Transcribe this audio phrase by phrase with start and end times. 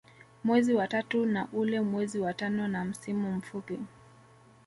[0.43, 3.79] Mwezi wa tatu na ule mwezi wa Tano na msimu mfupi